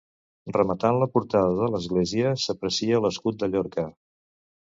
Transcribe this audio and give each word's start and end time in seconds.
Rematant 0.55 0.95
la 1.01 1.07
portada 1.17 1.51
de 1.59 1.67
l'església 1.75 2.33
s'aprecia 2.45 3.01
l'escut 3.05 3.37
de 3.43 3.51
Llorca. 3.53 3.87